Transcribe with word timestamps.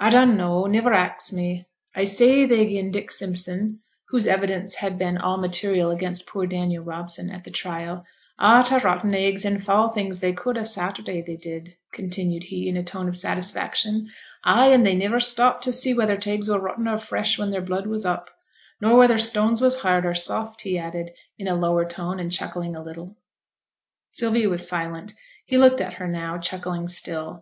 'A 0.00 0.10
dun 0.10 0.36
know; 0.36 0.66
niver 0.66 0.92
ax 0.92 1.32
me. 1.32 1.64
A 1.94 2.04
say, 2.04 2.46
they'n 2.46 2.68
gi'en 2.68 2.90
Dick 2.90 3.12
Simpson' 3.12 3.78
(whose 4.08 4.26
evidence 4.26 4.74
had 4.74 4.98
been 4.98 5.16
all 5.16 5.36
material 5.38 5.92
against 5.92 6.26
poor 6.26 6.46
Daniel 6.48 6.82
Robson 6.82 7.30
at 7.30 7.44
the 7.44 7.50
trial) 7.52 8.04
'a' 8.40 8.64
t' 8.64 8.78
rotten 8.78 9.14
eggs 9.14 9.44
and 9.44 9.62
fou' 9.64 9.86
things 9.88 10.18
they 10.18 10.32
could 10.32 10.58
o' 10.58 10.64
Saturday, 10.64 11.22
they 11.22 11.36
did,' 11.36 11.76
continued 11.92 12.42
he, 12.42 12.68
in 12.68 12.76
a 12.76 12.82
tone 12.82 13.06
of 13.06 13.16
satisfaction; 13.16 14.08
'ay, 14.42 14.66
and 14.72 14.84
they 14.84 14.96
niver 14.96 15.20
stopped 15.20 15.62
t' 15.62 15.70
see 15.70 15.94
whether 15.94 16.16
t' 16.16 16.32
eggs 16.32 16.48
were 16.48 16.58
rotten 16.58 16.88
or 16.88 16.98
fresh 16.98 17.38
when 17.38 17.50
their 17.50 17.62
blood 17.62 17.86
was 17.86 18.04
up 18.04 18.30
nor 18.80 18.96
whether 18.98 19.16
stones 19.16 19.60
was 19.60 19.82
hard 19.82 20.04
or 20.04 20.12
soft,' 20.12 20.62
he 20.62 20.76
added, 20.76 21.12
in 21.38 21.46
a 21.46 21.54
lower 21.54 21.84
tone, 21.84 22.18
and 22.18 22.32
chuckling 22.32 22.74
a 22.74 22.82
little. 22.82 23.14
Sylvia 24.10 24.48
was 24.48 24.66
silent. 24.68 25.14
He 25.46 25.56
looked 25.56 25.80
at 25.80 25.92
her 26.02 26.08
now, 26.08 26.36
chuckling 26.38 26.88
still. 26.88 27.40